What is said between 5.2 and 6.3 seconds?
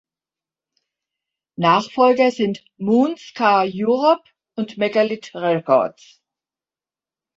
Records".